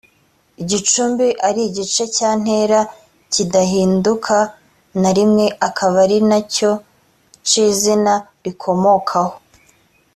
[0.61, 2.79] igicumbi ari igice cya ntera
[3.33, 4.37] kidahinduka
[5.01, 6.71] na rimwe akaba ari na cyo
[7.47, 9.33] c’izina rikomokaho